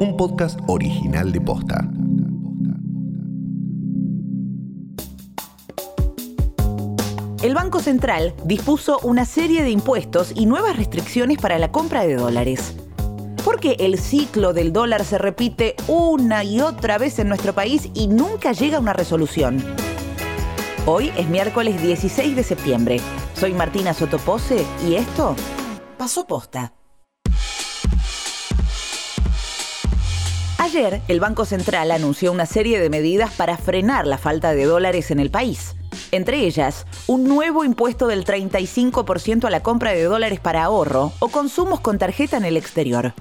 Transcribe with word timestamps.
un 0.00 0.16
podcast 0.16 0.58
original 0.66 1.30
de 1.30 1.42
Posta. 1.42 1.86
El 7.42 7.54
Banco 7.54 7.80
Central 7.80 8.34
dispuso 8.44 8.98
una 9.00 9.26
serie 9.26 9.62
de 9.62 9.70
impuestos 9.70 10.32
y 10.34 10.46
nuevas 10.46 10.78
restricciones 10.78 11.36
para 11.36 11.58
la 11.58 11.70
compra 11.70 12.04
de 12.04 12.16
dólares. 12.16 12.74
¿Por 13.44 13.60
qué 13.60 13.76
el 13.78 13.98
ciclo 13.98 14.54
del 14.54 14.72
dólar 14.72 15.04
se 15.04 15.18
repite 15.18 15.76
una 15.86 16.44
y 16.44 16.62
otra 16.62 16.96
vez 16.96 17.18
en 17.18 17.28
nuestro 17.28 17.54
país 17.54 17.90
y 17.92 18.08
nunca 18.08 18.52
llega 18.52 18.78
a 18.78 18.80
una 18.80 18.94
resolución? 18.94 19.62
Hoy 20.86 21.12
es 21.18 21.28
miércoles 21.28 21.80
16 21.82 22.36
de 22.36 22.42
septiembre. 22.42 23.00
Soy 23.34 23.52
Martina 23.52 23.92
Sotopose 23.92 24.64
y 24.88 24.94
esto 24.94 25.36
pasó 25.98 26.26
posta. 26.26 26.72
Ayer, 30.72 31.02
el 31.08 31.18
Banco 31.18 31.46
Central 31.46 31.90
anunció 31.90 32.30
una 32.30 32.46
serie 32.46 32.78
de 32.78 32.90
medidas 32.90 33.32
para 33.32 33.56
frenar 33.56 34.06
la 34.06 34.18
falta 34.18 34.54
de 34.54 34.66
dólares 34.66 35.10
en 35.10 35.18
el 35.18 35.28
país. 35.28 35.74
Entre 36.12 36.46
ellas, 36.46 36.86
un 37.08 37.24
nuevo 37.24 37.64
impuesto 37.64 38.06
del 38.06 38.24
35% 38.24 39.46
a 39.46 39.50
la 39.50 39.64
compra 39.64 39.90
de 39.90 40.04
dólares 40.04 40.38
para 40.38 40.62
ahorro 40.62 41.12
o 41.18 41.26
consumos 41.26 41.80
con 41.80 41.98
tarjeta 41.98 42.36
en 42.36 42.44
el 42.44 42.56
exterior. 42.56 43.14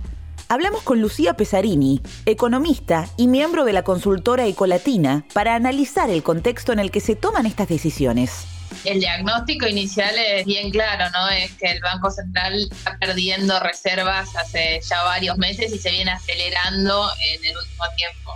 Hablamos 0.48 0.84
con 0.84 1.02
Lucía 1.02 1.34
Pesarini, 1.34 2.04
economista 2.28 3.10
y 3.18 3.28
miembro 3.28 3.66
de 3.66 3.74
la 3.74 3.82
consultora 3.82 4.46
Ecolatina, 4.46 5.26
para 5.34 5.56
analizar 5.56 6.12
el 6.12 6.22
contexto 6.22 6.72
en 6.72 6.78
el 6.78 6.92
que 6.92 7.00
se 7.00 7.16
toman 7.16 7.48
estas 7.48 7.68
decisiones. 7.68 8.46
El 8.86 9.00
diagnóstico 9.00 9.68
inicial 9.68 10.16
es 10.18 10.46
bien 10.46 10.72
claro, 10.72 11.06
¿no? 11.12 11.30
Es 11.30 11.52
que 11.54 11.72
el 11.72 11.82
Banco 11.82 12.10
Central 12.10 12.68
está 12.72 12.98
perdiendo 12.98 13.60
reservas 13.60 14.36
hace 14.36 14.80
ya 14.88 15.04
varios 15.04 15.38
meses 15.38 15.74
y 15.74 15.78
se 15.78 15.92
viene 15.92 16.12
acelerando 16.12 17.10
en 17.34 17.46
el 17.46 17.58
último 17.58 17.84
tiempo. 17.98 18.36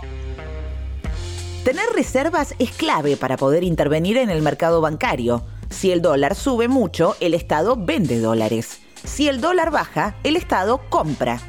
Tener 1.64 1.86
reservas 1.94 2.54
es 2.58 2.72
clave 2.72 3.16
para 3.16 3.38
poder 3.38 3.64
intervenir 3.64 4.18
en 4.18 4.28
el 4.28 4.42
mercado 4.42 4.82
bancario. 4.82 5.46
Si 5.70 5.90
el 5.90 6.02
dólar 6.02 6.34
sube 6.34 6.68
mucho, 6.68 7.16
el 7.20 7.32
Estado 7.32 7.74
vende 7.76 8.18
dólares. 8.20 8.80
Si 9.02 9.28
el 9.28 9.40
dólar 9.40 9.70
baja, 9.70 10.14
el 10.24 10.36
Estado 10.36 10.82
compra. 10.90 11.40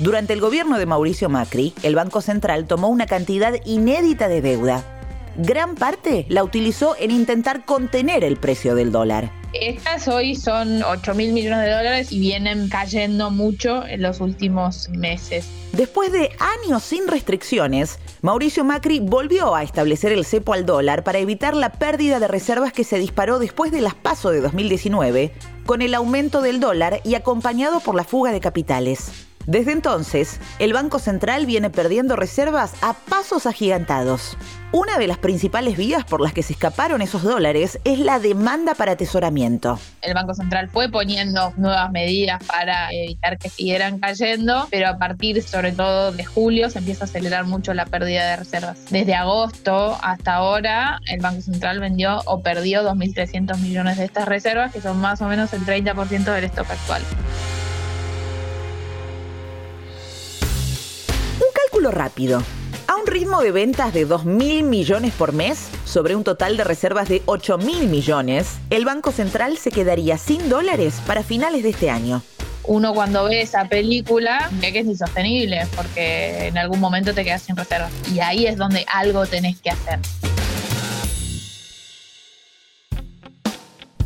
Durante 0.00 0.32
el 0.32 0.40
gobierno 0.40 0.78
de 0.78 0.86
Mauricio 0.86 1.28
Macri, 1.28 1.72
el 1.82 1.94
Banco 1.94 2.20
Central 2.20 2.66
tomó 2.66 2.88
una 2.88 3.06
cantidad 3.06 3.54
inédita 3.64 4.28
de 4.28 4.40
deuda. 4.40 4.99
Gran 5.42 5.74
parte 5.74 6.26
la 6.28 6.44
utilizó 6.44 6.96
en 6.98 7.10
intentar 7.10 7.64
contener 7.64 8.24
el 8.24 8.36
precio 8.36 8.74
del 8.74 8.92
dólar. 8.92 9.32
Estas 9.54 10.06
hoy 10.06 10.36
son 10.36 10.82
8 10.82 11.14
mil 11.14 11.32
millones 11.32 11.64
de 11.64 11.70
dólares 11.70 12.12
y 12.12 12.20
vienen 12.20 12.68
cayendo 12.68 13.30
mucho 13.30 13.86
en 13.86 14.02
los 14.02 14.20
últimos 14.20 14.90
meses. 14.90 15.46
Después 15.72 16.12
de 16.12 16.30
años 16.38 16.82
sin 16.82 17.08
restricciones, 17.08 17.98
Mauricio 18.20 18.64
Macri 18.64 19.00
volvió 19.00 19.54
a 19.54 19.62
establecer 19.62 20.12
el 20.12 20.26
cepo 20.26 20.52
al 20.52 20.66
dólar 20.66 21.04
para 21.04 21.20
evitar 21.20 21.56
la 21.56 21.72
pérdida 21.72 22.20
de 22.20 22.28
reservas 22.28 22.74
que 22.74 22.84
se 22.84 22.98
disparó 22.98 23.38
después 23.38 23.72
de 23.72 23.80
las 23.80 23.94
PASO 23.94 24.30
de 24.30 24.42
2019, 24.42 25.32
con 25.64 25.80
el 25.80 25.94
aumento 25.94 26.42
del 26.42 26.60
dólar 26.60 27.00
y 27.02 27.14
acompañado 27.14 27.80
por 27.80 27.94
la 27.94 28.04
fuga 28.04 28.30
de 28.30 28.40
capitales. 28.40 29.29
Desde 29.46 29.72
entonces, 29.72 30.38
el 30.58 30.72
Banco 30.72 30.98
Central 30.98 31.46
viene 31.46 31.70
perdiendo 31.70 32.14
reservas 32.14 32.74
a 32.82 32.92
pasos 32.92 33.46
agigantados. 33.46 34.36
Una 34.72 34.98
de 34.98 35.08
las 35.08 35.18
principales 35.18 35.76
vías 35.76 36.04
por 36.04 36.20
las 36.20 36.32
que 36.32 36.44
se 36.44 36.52
escaparon 36.52 37.02
esos 37.02 37.24
dólares 37.24 37.80
es 37.82 37.98
la 37.98 38.20
demanda 38.20 38.74
para 38.74 38.92
atesoramiento. 38.92 39.80
El 40.02 40.14
Banco 40.14 40.34
Central 40.34 40.68
fue 40.68 40.88
poniendo 40.88 41.52
nuevas 41.56 41.90
medidas 41.90 42.44
para 42.44 42.92
evitar 42.92 43.38
que 43.38 43.48
siguieran 43.48 43.98
cayendo, 43.98 44.68
pero 44.70 44.88
a 44.88 44.98
partir 44.98 45.42
sobre 45.42 45.72
todo 45.72 46.12
de 46.12 46.24
julio 46.24 46.70
se 46.70 46.78
empieza 46.78 47.04
a 47.04 47.06
acelerar 47.06 47.46
mucho 47.46 47.74
la 47.74 47.86
pérdida 47.86 48.30
de 48.30 48.36
reservas. 48.36 48.78
Desde 48.90 49.14
agosto 49.14 49.98
hasta 50.02 50.34
ahora, 50.34 51.00
el 51.08 51.20
Banco 51.20 51.40
Central 51.40 51.80
vendió 51.80 52.20
o 52.26 52.40
perdió 52.42 52.84
2.300 52.84 53.58
millones 53.58 53.96
de 53.96 54.04
estas 54.04 54.28
reservas, 54.28 54.72
que 54.72 54.80
son 54.80 55.00
más 55.00 55.20
o 55.20 55.26
menos 55.26 55.52
el 55.52 55.66
30% 55.66 56.32
del 56.32 56.44
stock 56.44 56.70
actual. 56.70 57.02
Cálculo 61.80 61.90
rápido. 61.90 62.42
A 62.88 62.96
un 62.96 63.06
ritmo 63.06 63.40
de 63.40 63.52
ventas 63.52 63.94
de 63.94 64.06
2.000 64.06 64.64
millones 64.64 65.14
por 65.14 65.32
mes, 65.32 65.70
sobre 65.86 66.14
un 66.14 66.24
total 66.24 66.58
de 66.58 66.64
reservas 66.64 67.08
de 67.08 67.24
8.000 67.24 67.86
millones, 67.88 68.58
el 68.68 68.84
Banco 68.84 69.12
Central 69.12 69.56
se 69.56 69.70
quedaría 69.70 70.18
sin 70.18 70.50
dólares 70.50 71.00
para 71.06 71.22
finales 71.22 71.62
de 71.62 71.70
este 71.70 71.88
año. 71.88 72.22
Uno 72.64 72.92
cuando 72.92 73.24
ve 73.24 73.40
esa 73.40 73.64
película 73.64 74.50
ve 74.60 74.72
que 74.72 74.80
es 74.80 74.86
insostenible 74.86 75.66
porque 75.74 76.48
en 76.48 76.58
algún 76.58 76.80
momento 76.80 77.14
te 77.14 77.24
quedas 77.24 77.42
sin 77.42 77.56
reservas. 77.56 77.90
Y 78.14 78.20
ahí 78.20 78.46
es 78.46 78.58
donde 78.58 78.84
algo 78.92 79.24
tenés 79.24 79.58
que 79.60 79.70
hacer. 79.70 79.98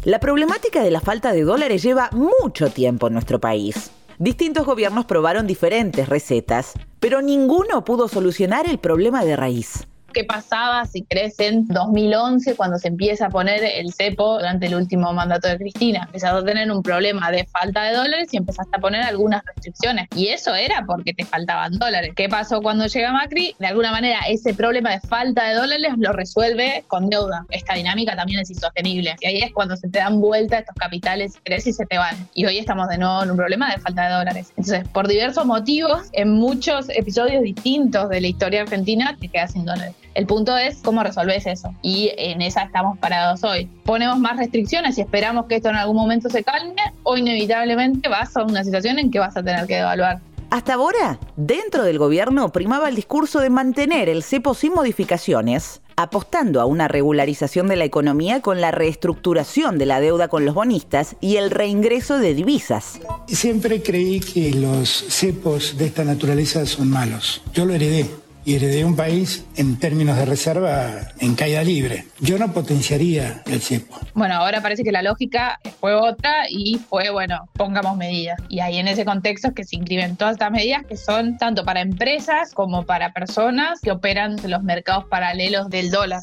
La 0.05 0.21
problemática 0.21 0.83
de 0.83 0.93
la 0.93 1.01
falta 1.01 1.33
de 1.33 1.43
dólares 1.43 1.83
lleva 1.83 2.11
mucho 2.13 2.71
tiempo 2.71 3.09
en 3.09 3.15
nuestro 3.15 3.41
país. 3.41 3.91
Distintos 4.19 4.65
gobiernos 4.65 5.07
probaron 5.07 5.49
diferentes 5.49 6.09
recetas, 6.09 6.75
pero 7.04 7.20
ninguno 7.20 7.84
pudo 7.84 8.09
solucionar 8.09 8.66
el 8.66 8.78
problema 8.78 9.26
de 9.26 9.37
raíz 9.37 9.87
qué 10.15 10.25
pasaba, 10.25 10.87
si 10.87 11.03
crees, 11.03 11.39
en 11.41 11.67
2011, 11.67 12.57
cuando 12.57 12.79
se 12.79 12.89
empieza 12.89 13.27
a 13.27 13.31
poner 13.31 13.63
el 13.63 13.93
cepo 13.93 14.39
durante 14.39 14.67
el 14.67 14.77
último 14.77 15.13
mandato 15.13 15.49
de 15.49 15.59
Cristina. 15.59 16.05
Empezaste 16.07 16.39
a 16.39 16.45
tener 16.45 16.71
un 16.71 16.83
problema 16.83 17.31
de 17.31 17.45
falta 17.47 17.83
de 17.83 17.95
dólares 17.95 18.29
y 18.33 18.39
empezaste 18.39 18.77
a 18.77 18.81
poner 18.81 19.03
algunas 19.03 19.43
restricciones. 19.45 20.09
Y 20.17 20.29
eso 20.29 20.55
era 20.55 20.85
porque 20.87 21.13
te 21.13 21.25
faltaban 21.25 21.73
dólares. 21.79 22.13
¿Qué 22.17 22.29
pasó 22.29 22.63
cuando 22.63 22.87
llega 22.87 23.13
Macri? 23.13 23.55
De 23.59 23.67
alguna 23.67 23.91
manera, 23.91 24.21
ese 24.29 24.55
problema 24.55 24.93
de 24.93 25.01
falta 25.01 25.45
de 25.49 25.55
dólares 25.55 25.93
lo 25.99 26.13
resuelve 26.13 26.85
con 26.87 27.11
deuda. 27.11 27.45
Esta 27.51 27.75
dinámica 27.75 28.17
también 28.17 28.41
es 28.41 28.51
insostenible. 28.51 29.17
Y 29.21 29.27
ahí 29.27 29.39
es 29.43 29.53
cuando 29.53 29.77
se 29.77 29.89
te 29.89 29.99
dan 29.99 30.21
vuelta 30.21 30.59
estos 30.59 30.77
capitales, 30.77 31.35
crees 31.43 31.67
y 31.67 31.73
se 31.73 31.85
te 31.87 31.99
van. 31.99 32.17
Y 32.35 32.47
hoy 32.47 32.59
estamos 32.59 32.89
de 32.89 32.99
nuevo 32.99 33.25
en 33.25 33.33
un 33.33 33.37
problema 33.37 33.71
de 33.71 33.81
falta 33.81 34.09
de 34.09 34.15
dólares. 34.15 34.49
Entonces, 34.51 34.89
por 34.89 35.09
diversos 35.09 35.45
motivos, 35.45 36.09
en 36.13 36.31
muchos 36.33 36.89
episodios 36.91 37.43
distintos 37.43 38.09
de 38.09 38.21
la 38.21 38.29
historia 38.29 38.63
argentina, 38.63 39.17
te 39.21 39.29
quedas 39.29 39.53
sin 39.53 39.65
dólares. 39.65 40.03
El 40.15 40.27
punto 40.27 40.57
es 40.57 40.79
cómo 40.83 41.03
resolves 41.03 41.47
eso. 41.47 41.75
Y 41.83 42.13
en 42.17 42.41
esa 42.41 42.63
estamos 42.63 42.99
parados 42.99 43.43
hoy. 43.43 43.69
Ponemos 43.85 44.19
más 44.19 44.37
restricciones 44.37 44.97
y 44.97 45.01
esperamos 45.01 45.47
que 45.47 45.57
esto 45.57 45.69
en 45.71 45.77
algún 45.77 45.97
momento 45.97 46.31
se 46.31 46.45
calme 46.45 46.83
o 47.03 47.17
inevitablemente 47.17 48.09
vas 48.09 48.37
a 48.37 48.45
una 48.45 48.63
situación 48.63 48.99
en 49.01 49.11
que 49.11 49.19
vas 49.19 49.37
a 49.37 49.43
tener 49.43 49.67
que 49.67 49.79
evaluar. 49.79 50.21
Hasta 50.51 50.75
ahora, 50.75 51.19
dentro 51.37 51.83
del 51.83 51.99
gobierno 51.99 52.53
primaba 52.53 52.89
el 52.89 52.95
discurso 52.95 53.41
de 53.41 53.51
mantener 53.51 54.09
el 54.09 54.23
cepo 54.23 54.55
sin 54.55 54.73
modificaciones, 54.73 55.81
apostando 55.97 56.61
a 56.61 56.67
una 56.67 56.87
regularización 56.87 57.67
de 57.67 57.75
la 57.75 57.85
economía 57.85 58.41
con 58.41 58.61
la 58.61 58.71
reestructuración 58.71 59.79
de 59.79 59.87
la 59.87 59.99
deuda 59.99 60.29
con 60.29 60.45
los 60.45 60.55
bonistas 60.55 61.17
y 61.21 61.37
el 61.37 61.51
reingreso 61.51 62.19
de 62.19 62.35
divisas. 62.35 63.01
Siempre 63.27 63.83
creí 63.83 64.21
que 64.21 64.53
los 64.53 64.89
cepos 65.09 65.77
de 65.77 65.87
esta 65.87 66.05
naturaleza 66.05 66.65
son 66.67 66.89
malos. 66.89 67.43
Yo 67.53 67.65
lo 67.65 67.75
heredé 67.75 68.09
y 68.44 68.56
heredé 68.56 68.84
un 68.84 68.97
país 68.97 69.44
en 69.56 69.78
términos 69.78 70.16
de 70.16 70.25
reserva 70.25 71.09
en 71.19 71.34
caída 71.34 71.62
libre. 71.62 72.06
Yo 72.21 72.38
no 72.38 72.53
potenciaría 72.53 73.43
el 73.47 73.60
cepo. 73.60 73.99
Bueno, 74.15 74.34
ahora 74.34 74.60
parece 74.60 74.84
que 74.84 74.93
la 74.93 75.03
lógica 75.03 75.60
fue 75.81 75.94
otra 75.94 76.49
y 76.49 76.78
fue, 76.88 77.10
bueno, 77.10 77.49
pongamos 77.54 77.97
medidas. 77.97 78.38
Y 78.49 78.60
ahí 78.60 78.78
en 78.78 78.88
ese 78.88 79.04
contexto 79.04 79.49
es 79.49 79.54
que 79.54 79.65
se 79.65 79.77
inscriben 79.77 80.16
todas 80.16 80.33
estas 80.33 80.50
medidas 80.50 80.84
que 80.87 80.97
son 80.97 81.38
tanto 81.38 81.65
para 81.65 81.81
empresas 81.81 82.53
como 82.53 82.84
para 82.84 83.12
personas 83.12 83.81
que 83.81 83.91
operan 83.91 84.38
en 84.43 84.50
los 84.50 84.62
mercados 84.62 85.04
paralelos 85.06 85.71
del 85.71 85.91
dólar. 85.91 86.21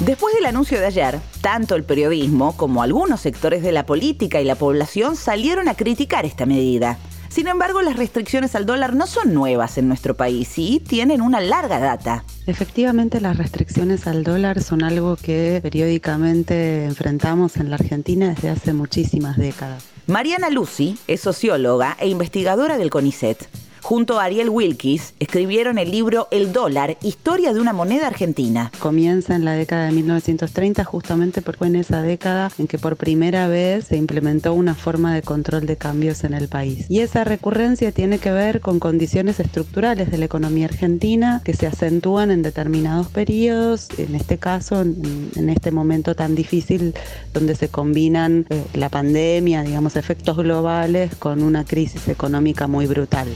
Después 0.00 0.34
del 0.34 0.44
anuncio 0.44 0.78
de 0.78 0.86
ayer, 0.86 1.18
tanto 1.40 1.74
el 1.74 1.82
periodismo 1.82 2.56
como 2.56 2.82
algunos 2.82 3.20
sectores 3.20 3.62
de 3.62 3.72
la 3.72 3.86
política 3.86 4.40
y 4.40 4.44
la 4.44 4.54
población 4.54 5.16
salieron 5.16 5.68
a 5.68 5.74
criticar 5.74 6.26
esta 6.26 6.44
medida. 6.44 6.98
Sin 7.36 7.48
embargo, 7.48 7.82
las 7.82 7.96
restricciones 7.96 8.54
al 8.54 8.64
dólar 8.64 8.94
no 8.94 9.06
son 9.06 9.34
nuevas 9.34 9.76
en 9.76 9.88
nuestro 9.88 10.14
país 10.16 10.54
y 10.56 10.80
tienen 10.80 11.20
una 11.20 11.38
larga 11.38 11.78
data. 11.78 12.24
Efectivamente, 12.46 13.20
las 13.20 13.36
restricciones 13.36 14.06
al 14.06 14.24
dólar 14.24 14.62
son 14.62 14.82
algo 14.82 15.16
que 15.16 15.60
periódicamente 15.62 16.86
enfrentamos 16.86 17.58
en 17.58 17.68
la 17.68 17.76
Argentina 17.76 18.30
desde 18.30 18.48
hace 18.48 18.72
muchísimas 18.72 19.36
décadas. 19.36 19.84
Mariana 20.06 20.48
Lucy 20.48 20.96
es 21.08 21.20
socióloga 21.20 21.94
e 22.00 22.08
investigadora 22.08 22.78
del 22.78 22.88
CONICET. 22.88 23.46
Junto 23.86 24.18
a 24.18 24.24
Ariel 24.24 24.48
Wilkis, 24.48 25.14
escribieron 25.20 25.78
el 25.78 25.92
libro 25.92 26.26
El 26.32 26.52
dólar, 26.52 26.98
historia 27.02 27.54
de 27.54 27.60
una 27.60 27.72
moneda 27.72 28.08
argentina. 28.08 28.72
Comienza 28.80 29.36
en 29.36 29.44
la 29.44 29.52
década 29.52 29.86
de 29.86 29.92
1930 29.92 30.82
justamente 30.82 31.40
porque 31.40 31.58
fue 31.58 31.66
en 31.68 31.76
esa 31.76 32.02
década 32.02 32.50
en 32.58 32.66
que 32.66 32.78
por 32.78 32.96
primera 32.96 33.46
vez 33.46 33.84
se 33.84 33.96
implementó 33.96 34.54
una 34.54 34.74
forma 34.74 35.14
de 35.14 35.22
control 35.22 35.66
de 35.66 35.76
cambios 35.76 36.24
en 36.24 36.34
el 36.34 36.48
país. 36.48 36.86
Y 36.88 36.98
esa 36.98 37.22
recurrencia 37.22 37.92
tiene 37.92 38.18
que 38.18 38.32
ver 38.32 38.60
con 38.60 38.80
condiciones 38.80 39.38
estructurales 39.38 40.10
de 40.10 40.18
la 40.18 40.24
economía 40.24 40.66
argentina 40.66 41.40
que 41.44 41.54
se 41.54 41.68
acentúan 41.68 42.32
en 42.32 42.42
determinados 42.42 43.06
periodos, 43.06 43.88
en 43.98 44.16
este 44.16 44.36
caso, 44.36 44.80
en, 44.80 45.48
este 45.48 45.70
momento 45.70 46.16
tan 46.16 46.34
difícil 46.34 46.92
donde 47.32 47.54
se 47.54 47.68
combinan 47.68 48.46
eh, 48.50 48.64
la 48.74 48.88
pandemia, 48.88 49.62
digamos, 49.62 49.94
efectos 49.94 50.36
globales 50.38 51.14
con 51.14 51.44
una 51.44 51.64
crisis 51.64 52.08
económica 52.08 52.66
muy 52.66 52.86
brutal. 52.86 53.28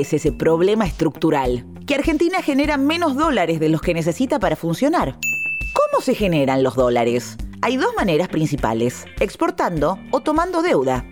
¿Cuál 0.00 0.06
es 0.06 0.14
ese 0.14 0.32
problema 0.32 0.86
estructural? 0.86 1.62
Que 1.86 1.94
Argentina 1.94 2.40
genera 2.40 2.78
menos 2.78 3.16
dólares 3.16 3.60
de 3.60 3.68
los 3.68 3.82
que 3.82 3.92
necesita 3.92 4.38
para 4.38 4.56
funcionar. 4.56 5.16
¿Cómo 5.74 6.02
se 6.02 6.14
generan 6.14 6.62
los 6.62 6.74
dólares? 6.74 7.36
Hay 7.60 7.76
dos 7.76 7.94
maneras 7.94 8.28
principales, 8.28 9.04
exportando 9.20 9.98
o 10.10 10.20
tomando 10.20 10.62
deuda. 10.62 11.04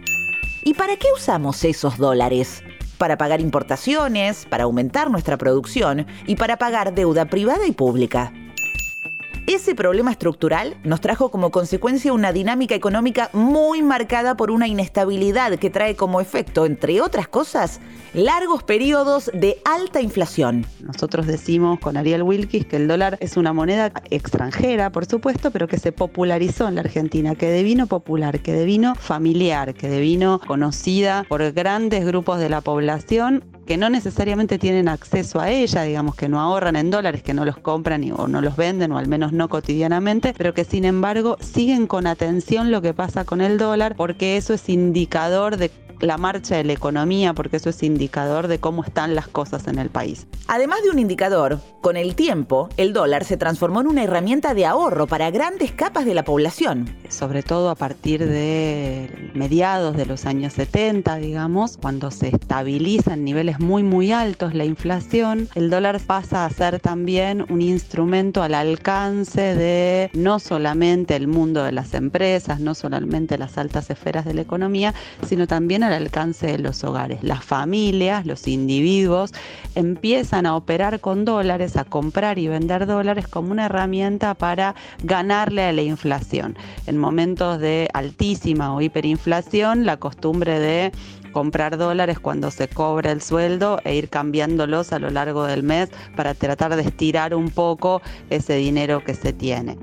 ¿Y 0.65 0.73
para 0.73 0.97
qué 0.97 1.09
usamos 1.15 1.63
esos 1.65 1.99
dólares? 1.99 2.63
Para 2.97 3.19
pagar 3.19 3.43
importaciones, 3.43 4.47
para 4.49 4.65
aumentar 4.65 5.11
nuestra 5.11 5.37
producción 5.37 6.07
y 6.27 6.37
para 6.37 6.57
pagar 6.57 6.95
deuda 6.95 7.27
privada 7.27 7.67
y 7.67 7.73
pública. 7.73 8.33
Ese 9.49 9.75
problema 9.75 10.11
estructural 10.11 10.77
nos 10.85 11.01
trajo 11.01 11.31
como 11.31 11.51
consecuencia 11.51 12.13
una 12.13 12.35
dinámica 12.35 12.75
económica 12.75 13.31
muy 13.33 13.81
marcada 13.81 14.37
por 14.37 14.51
una 14.51 14.69
inestabilidad 14.69 15.59
que 15.59 15.71
trae 15.71 15.97
como 15.97 16.21
efecto, 16.21 16.67
entre 16.67 17.01
otras 17.01 17.29
cosas, 17.29 17.81
largos 18.13 18.63
periodos 18.63 19.31
de 19.33 19.57
alta 19.65 20.03
inflación. 20.03 20.67
Nosotros 20.81 21.27
decimos 21.27 21.81
con 21.81 21.97
Ariel 21.97 22.25
Wilkis 22.25 22.67
que 22.67 22.77
el 22.77 22.89
dólar 22.89 23.17
es 23.21 23.39
una 23.39 23.55
moneda 23.55 23.91
extranjera, 24.11 24.93
por 24.93 25.07
supuesto, 25.07 25.51
pero 25.51 25.67
que 25.67 25.79
se 25.79 25.93
popularizó 25.93 26.69
en 26.69 26.75
la 26.75 26.83
Argentina, 26.83 27.35
que 27.35 27.49
devino 27.49 27.87
popular, 27.87 28.41
que 28.41 28.53
devino 28.53 28.97
familiar, 28.97 29.73
que 29.73 29.89
devino 29.89 30.43
conocida 30.47 31.25
por 31.27 31.53
grandes 31.53 32.05
grupos 32.05 32.39
de 32.39 32.51
la 32.51 32.61
población 32.61 33.45
que 33.69 33.77
no 33.77 33.91
necesariamente 33.91 34.59
tienen 34.59 34.89
acceso 34.89 35.41
a 35.41 35.51
ella, 35.51 35.83
digamos 35.83 36.15
que 36.15 36.27
no 36.27 36.41
ahorran 36.41 36.75
en 36.75 36.91
dólares, 36.91 37.23
que 37.23 37.35
no 37.35 37.45
los 37.45 37.59
compran 37.59 38.11
o 38.13 38.27
no 38.27 38.41
los 38.41 38.57
venden, 38.57 38.93
o 38.93 38.99
al 38.99 39.09
menos 39.09 39.35
no 39.35 39.51
cotidianamente, 39.51 40.33
pero 40.39 40.55
que 40.55 40.65
sin 40.65 40.87
embargo 40.87 41.37
siguen 41.41 41.87
con 41.87 42.07
atención 42.07 42.71
lo 42.71 42.81
que 42.81 42.95
pasa 42.95 43.27
con 43.27 43.43
el 43.43 43.59
dólar, 43.59 43.95
porque 43.95 44.39
eso 44.39 44.55
es 44.55 44.71
indicador 44.71 45.59
de 45.59 45.71
la 46.01 46.19
marcha 46.19 46.57
de 46.57 46.65
la 46.65 46.73
economía, 46.73 47.35
porque 47.35 47.57
eso 47.57 47.71
es 47.71 47.83
indicador 47.83 48.49
de 48.49 48.59
cómo 48.59 48.85
están 48.85 49.15
las 49.15 49.29
cosas 49.29 49.67
en 49.69 49.79
el 49.79 49.91
país. 49.91 50.27
Además 50.47 50.83
de 50.83 50.91
un 50.91 50.99
indicador, 50.99 51.61
con 51.81 51.97
el 51.97 52.15
tiempo, 52.15 52.69
el 52.77 52.93
dólar 52.93 53.25
se 53.25 53.37
transformó 53.37 53.81
en 53.81 53.87
una 53.87 54.05
herramienta 54.05 54.55
de 54.55 54.67
ahorro 54.67 55.07
para 55.07 55.31
grandes 55.31 55.73
capas 55.73 56.05
de 56.05 56.15
la 56.15 56.25
población. 56.25 56.95
Sobre 57.09 57.43
todo 57.43 57.71
a 57.71 57.75
partir 57.75 58.27
de 58.27 59.31
mediados 59.35 59.97
de 59.97 60.07
los 60.07 60.27
años 60.27 60.55
70, 60.55 61.17
digamos, 61.17 61.77
cuando 61.77 62.11
se 62.11 62.29
estabiliza 62.29 63.15
en 63.15 63.25
niveles 63.25 63.61
muy, 63.61 63.83
muy 63.83 64.13
altos 64.13 64.55
la 64.55 64.65
inflación, 64.65 65.49
el 65.55 65.71
dólar 65.71 66.01
pasa 66.01 66.45
a 66.45 66.51
ser 66.51 66.81
también 66.81 67.47
un 67.49 67.63
instrumento 67.63 68.43
al 68.43 68.55
alcance 68.55 69.55
de 69.55 70.11
no 70.15 70.39
solamente 70.39 71.17
el 71.17 71.29
mundo 71.29 71.63
de 71.63 71.73
las 71.73 71.95
empresas, 71.95 72.61
no 72.61 72.75
solamente 72.75 73.39
las 73.39 73.59
altas 73.59 73.91
esferas 73.91 74.25
de 74.25 74.35
la 74.35 74.43
economía, 74.43 74.95
sino 75.27 75.47
también 75.47 75.83
al 75.89 76.03
alcance 76.03 76.47
de 76.47 76.59
los 76.59 76.85
hogares. 76.85 77.19
Las 77.23 77.45
familias, 77.45 78.27
los 78.27 78.47
individuos 78.47 79.33
empiezan 79.75 80.47
a 80.47 80.57
operar 80.57 81.01
con 81.01 81.25
dólares, 81.25 81.77
a 81.77 81.85
comprar 81.85 82.39
y 82.39 82.49
vender 82.49 82.87
dólares 82.87 83.27
como 83.27 83.53
una 83.53 83.67
herramienta 83.67 84.35
para 84.35 84.75
ganarle 85.03 85.65
a 85.65 85.73
la 85.73 85.83
inflación. 85.83 86.57
En 86.87 86.99
momentos 86.99 87.59
de 87.61 87.89
altísima 87.93 88.75
o 88.75 88.81
hiperinflación, 88.81 89.87
la 89.87 89.97
costumbre 89.97 90.59
de 90.61 90.93
comprar 91.33 91.77
dólares 91.77 92.19
cuando 92.19 92.51
se 92.51 92.69
cobra 92.69 93.13
el 93.13 93.23
sueldo 93.23 93.81
e 93.85 93.95
ir 93.95 94.09
cambiándolos 94.09 94.93
a 94.93 94.99
lo 94.99 95.11
largo 95.11 95.45
del 95.45 95.63
mes 95.63 95.91
para 96.17 96.35
tratar 96.35 96.75
de 96.77 96.83
estirar 96.83 97.35
un 97.35 97.51
poco 97.51 98.03
ese 98.31 98.55
dinero 98.55 99.05
que 99.05 99.15
se 99.15 99.33
tiene. 99.33 99.77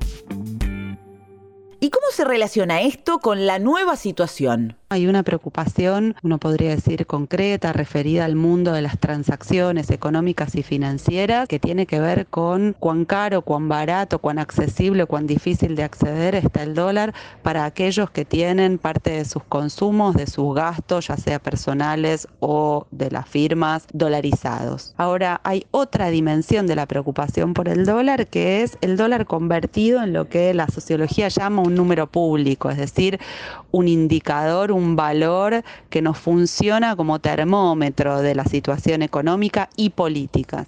¿Y 1.86 1.92
cómo 1.92 2.08
se 2.10 2.26
relaciona 2.26 2.82
esto 2.82 3.20
con 3.20 3.46
la 3.46 3.60
nueva 3.60 3.96
situación? 3.96 4.76
Hay 4.90 5.08
una 5.08 5.22
preocupación, 5.24 6.16
uno 6.24 6.40
podría 6.40 6.70
decir 6.70 7.06
concreta, 7.06 7.74
referida 7.74 8.26
al 8.26 8.36
mundo 8.36 8.72
de 8.72 8.82
las 8.82 9.00
transacciones 9.00 9.92
económicas 9.92 10.56
y 10.56 10.64
financieras, 10.64 11.48
que 11.48 11.60
tiene 11.60 11.86
que 11.86 12.00
ver 12.00 12.26
con 12.28 12.76
cuán 12.80 13.06
caro, 13.06 13.44
cuán 13.44 13.68
barato, 13.68 14.20
cuán 14.20 14.40
accesible, 14.40 15.06
cuán 15.06 15.28
difícil 15.28 15.76
de 15.76 15.84
acceder 15.84 16.34
está 16.34 16.64
el 16.64 16.74
dólar 16.74 17.14
para 17.44 17.66
aquellos 17.66 18.10
que 18.10 18.26
tienen 18.26 18.80
parte 18.80 19.12
de 19.12 19.26
sus 19.26 19.44
consumos, 19.44 20.16
de 20.16 20.26
sus 20.26 20.56
gastos, 20.56 21.08
ya 21.08 21.18
sea 21.18 21.40
personales 21.40 22.28
o 22.40 22.88
de 22.90 23.12
las 23.12 23.28
firmas, 23.28 23.86
dolarizados. 23.92 24.96
Ahora, 24.98 25.42
hay 25.44 25.68
otra 25.70 26.10
dimensión 26.10 26.66
de 26.66 26.76
la 26.76 26.88
preocupación 26.88 27.54
por 27.54 27.70
el 27.70 27.86
dólar, 27.86 28.28
que 28.28 28.64
es 28.64 28.78
el 28.82 28.98
dólar 28.98 29.26
convertido 29.26 30.02
en 30.02 30.14
lo 30.14 30.30
que 30.30 30.54
la 30.56 30.68
sociología 30.68 31.28
llama 31.28 31.64
un 31.64 31.75
número 31.76 32.08
público, 32.08 32.70
es 32.70 32.78
decir, 32.78 33.20
un 33.72 33.88
indicador, 33.88 34.72
un 34.72 34.96
valor 34.96 35.64
que 35.90 36.02
nos 36.02 36.18
funciona 36.18 36.96
como 36.96 37.20
termómetro 37.20 38.22
de 38.22 38.36
la 38.36 38.46
situación 38.46 39.02
económica 39.02 39.70
y 39.76 39.90
política. 39.92 40.66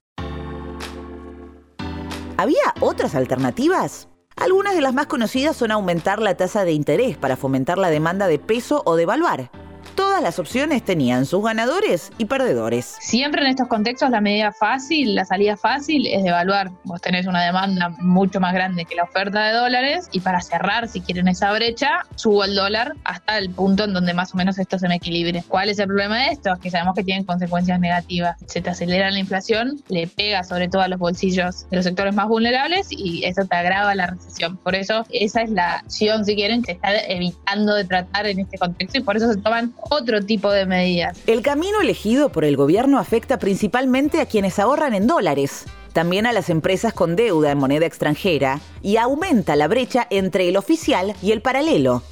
¿Había 2.37 2.73
otras 2.81 3.15
alternativas? 3.15 4.09
Algunas 4.35 4.75
de 4.75 4.81
las 4.81 4.93
más 4.93 5.07
conocidas 5.07 5.55
son 5.55 5.71
aumentar 5.71 6.21
la 6.21 6.37
tasa 6.37 6.63
de 6.63 6.71
interés 6.71 7.17
para 7.17 7.35
fomentar 7.35 7.79
la 7.79 7.89
demanda 7.89 8.27
de 8.27 8.37
peso 8.37 8.83
o 8.85 8.95
devaluar 8.95 9.49
todas 9.97 10.21
las 10.21 10.37
opciones 10.37 10.85
tenían 10.85 11.25
sus 11.25 11.43
ganadores 11.43 12.11
y 12.19 12.25
perdedores. 12.25 12.95
Siempre 13.01 13.41
en 13.41 13.47
estos 13.47 13.67
contextos 13.67 14.11
la 14.11 14.21
medida 14.21 14.53
fácil, 14.53 15.15
la 15.15 15.25
salida 15.25 15.57
fácil 15.57 16.05
es 16.05 16.23
devaluar. 16.23 16.69
Vos 16.83 17.01
tenés 17.01 17.25
una 17.25 17.43
demanda 17.43 17.89
mucho 17.99 18.39
más 18.39 18.53
grande 18.53 18.85
que 18.85 18.93
la 18.93 19.03
oferta 19.03 19.47
de 19.47 19.53
dólares 19.53 20.07
y 20.11 20.19
para 20.19 20.39
cerrar, 20.39 20.87
si 20.87 21.01
quieren 21.01 21.27
esa 21.27 21.51
brecha, 21.51 22.05
subo 22.15 22.43
el 22.43 22.53
dólar 22.53 22.93
hasta 23.05 23.39
el 23.39 23.49
punto 23.49 23.85
en 23.85 23.93
donde 23.93 24.13
más 24.13 24.35
o 24.35 24.37
menos 24.37 24.59
esto 24.59 24.77
se 24.77 24.87
me 24.87 24.95
equilibre. 24.95 25.43
¿Cuál 25.47 25.69
es 25.69 25.79
el 25.79 25.87
problema 25.87 26.19
de 26.19 26.27
esto? 26.27 26.53
Que 26.61 26.69
sabemos 26.69 26.93
que 26.93 27.03
tienen 27.03 27.25
consecuencias 27.25 27.79
negativas. 27.79 28.37
Se 28.45 28.61
te 28.61 28.69
acelera 28.69 29.09
la 29.09 29.17
inflación, 29.17 29.81
le 29.89 30.05
pega 30.05 30.43
sobre 30.43 30.69
todo 30.69 30.83
a 30.83 30.87
los 30.87 30.99
bolsillos 30.99 31.67
de 31.71 31.77
los 31.77 31.85
sectores 31.85 32.13
más 32.13 32.27
vulnerables 32.27 32.89
y 32.91 33.25
eso 33.25 33.45
te 33.45 33.55
agrava 33.55 33.95
la 33.95 34.05
recesión. 34.05 34.57
Por 34.57 34.75
eso 34.75 35.05
esa 35.09 35.41
es 35.41 35.49
la 35.49 35.77
acción, 35.77 36.23
si 36.23 36.35
quieren, 36.35 36.61
que 36.61 36.73
está 36.73 36.95
evitando 37.07 37.73
de 37.73 37.83
tratar 37.83 38.27
en 38.27 38.41
este 38.41 38.59
contexto 38.59 38.99
y 38.99 39.01
por 39.01 39.17
eso 39.17 39.33
se 39.33 39.39
toman 39.39 39.73
otro 39.89 40.21
tipo 40.21 40.51
de 40.51 40.65
medidas. 40.65 41.17
El 41.27 41.41
camino 41.41 41.81
elegido 41.81 42.29
por 42.29 42.45
el 42.45 42.55
gobierno 42.57 42.99
afecta 42.99 43.39
principalmente 43.39 44.21
a 44.21 44.25
quienes 44.25 44.59
ahorran 44.59 44.93
en 44.93 45.07
dólares, 45.07 45.65
también 45.93 46.25
a 46.25 46.33
las 46.33 46.49
empresas 46.49 46.93
con 46.93 47.15
deuda 47.15 47.51
en 47.51 47.57
moneda 47.57 47.85
extranjera 47.85 48.59
y 48.81 48.97
aumenta 48.97 49.55
la 49.55 49.67
brecha 49.67 50.07
entre 50.09 50.47
el 50.47 50.57
oficial 50.57 51.15
y 51.21 51.31
el 51.31 51.41
paralelo. 51.41 52.03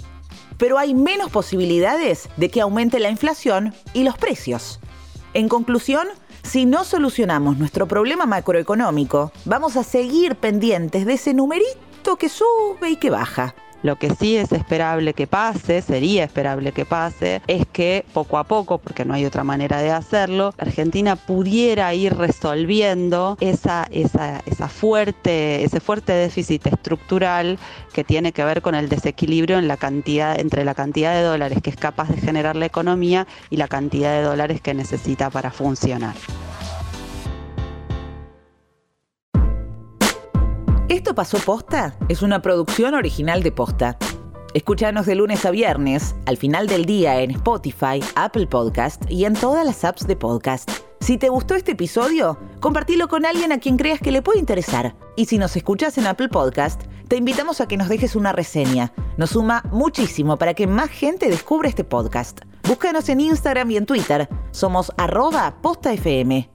Pero 0.57 0.77
hay 0.77 0.93
menos 0.93 1.29
posibilidades 1.31 2.29
de 2.37 2.49
que 2.49 2.61
aumente 2.61 2.99
la 2.99 3.09
inflación 3.09 3.73
y 3.93 4.03
los 4.03 4.17
precios. 4.17 4.79
En 5.33 5.49
conclusión, 5.49 6.07
si 6.43 6.65
no 6.65 6.83
solucionamos 6.83 7.57
nuestro 7.57 7.87
problema 7.87 8.25
macroeconómico, 8.25 9.31
vamos 9.43 9.75
a 9.75 9.83
seguir 9.83 10.35
pendientes 10.35 11.05
de 11.05 11.13
ese 11.13 11.33
numerito 11.33 12.15
que 12.17 12.29
sube 12.29 12.89
y 12.89 12.95
que 12.95 13.09
baja. 13.09 13.55
Lo 13.85 13.97
que 13.97 14.09
sí 14.15 14.35
es 14.35 14.51
esperable 14.51 15.13
que 15.13 15.27
pase, 15.27 15.83
sería 15.83 16.23
esperable 16.23 16.71
que 16.71 16.85
pase, 16.85 17.43
es 17.45 17.67
que 17.71 18.03
poco 18.13 18.39
a 18.39 18.43
poco, 18.43 18.79
porque 18.79 19.05
no 19.05 19.13
hay 19.13 19.25
otra 19.25 19.43
manera 19.43 19.79
de 19.79 19.91
hacerlo, 19.91 20.55
Argentina 20.57 21.15
pudiera 21.15 21.93
ir 21.93 22.17
resolviendo 22.17 23.37
esa, 23.41 23.85
esa, 23.91 24.41
esa 24.47 24.69
fuerte, 24.69 25.63
ese 25.63 25.79
fuerte 25.81 26.13
déficit 26.13 26.65
estructural 26.65 27.59
que 27.93 28.03
tiene 28.03 28.31
que 28.31 28.43
ver 28.43 28.63
con 28.63 28.73
el 28.73 28.89
desequilibrio 28.89 29.59
en 29.59 29.67
la 29.67 29.77
cantidad, 29.77 30.39
entre 30.39 30.65
la 30.65 30.73
cantidad 30.73 31.13
de 31.13 31.21
dólares 31.21 31.59
que 31.61 31.69
es 31.69 31.75
capaz 31.75 32.09
de 32.09 32.19
generar 32.19 32.55
la 32.55 32.65
economía 32.65 33.27
y 33.51 33.57
la 33.57 33.67
cantidad 33.67 34.17
de 34.17 34.23
dólares 34.23 34.61
que 34.61 34.73
necesita 34.73 35.29
para 35.29 35.51
funcionar. 35.51 36.15
Esto 40.87 41.15
pasó 41.15 41.39
posta 41.39 41.97
es 42.09 42.21
una 42.21 42.43
producción 42.43 42.93
original 42.93 43.41
de 43.41 43.51
posta. 43.51 43.97
Escúchanos 44.53 45.07
de 45.07 45.15
lunes 45.15 45.43
a 45.43 45.49
viernes, 45.49 46.15
al 46.27 46.37
final 46.37 46.67
del 46.67 46.85
día 46.85 47.21
en 47.21 47.31
Spotify, 47.31 48.03
Apple 48.13 48.45
Podcast 48.45 49.01
y 49.09 49.25
en 49.25 49.33
todas 49.33 49.65
las 49.65 49.83
apps 49.83 50.05
de 50.05 50.15
podcast. 50.15 50.69
Si 50.99 51.17
te 51.17 51.29
gustó 51.29 51.55
este 51.55 51.71
episodio, 51.71 52.37
compartilo 52.59 53.07
con 53.07 53.25
alguien 53.25 53.51
a 53.51 53.57
quien 53.57 53.77
creas 53.77 53.99
que 53.99 54.11
le 54.11 54.21
puede 54.21 54.37
interesar. 54.37 54.95
Y 55.15 55.25
si 55.25 55.39
nos 55.39 55.55
escuchas 55.55 55.97
en 55.97 56.05
Apple 56.05 56.29
Podcast, 56.29 56.83
te 57.07 57.17
invitamos 57.17 57.61
a 57.61 57.67
que 57.67 57.77
nos 57.77 57.89
dejes 57.89 58.15
una 58.15 58.31
reseña. 58.31 58.93
Nos 59.17 59.31
suma 59.31 59.63
muchísimo 59.71 60.37
para 60.37 60.53
que 60.53 60.67
más 60.67 60.91
gente 60.91 61.29
descubra 61.29 61.67
este 61.67 61.83
podcast. 61.83 62.41
Búscanos 62.67 63.09
en 63.09 63.21
Instagram 63.21 63.71
y 63.71 63.77
en 63.77 63.87
Twitter. 63.87 64.29
Somos 64.51 64.91
arroba 64.97 65.61
postafm. 65.63 66.54